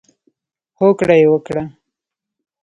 هوکړه 0.79 1.15
یې 1.21 1.27
وکړه. 1.31 1.63